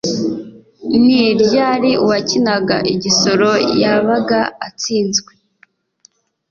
ni 1.03 1.23
ryari 1.41 1.91
uwakinaga 2.03 2.77
igisoro 2.93 3.49
yabaga 3.81 4.39
atsinzwe? 4.67 5.31